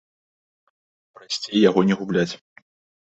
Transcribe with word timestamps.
Прасцей 1.19 1.63
яго 1.69 1.85
не 1.91 1.95
губляць. 2.01 2.29